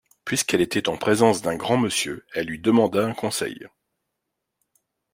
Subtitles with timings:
[0.25, 3.67] Puisqu’elle était en présence d’un grand monsieur, elle lui demanda un conseil.